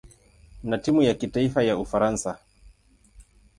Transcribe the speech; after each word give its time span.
na 0.63 0.77
timu 0.77 1.01
ya 1.01 1.13
kitaifa 1.13 1.63
ya 1.63 1.77
Ufaransa. 1.77 2.39